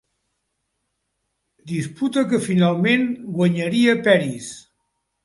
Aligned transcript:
Disputa 1.71 2.23
que 2.31 2.39
finalment 2.45 3.05
guanyaria 3.37 3.95
Peris. 4.09 4.49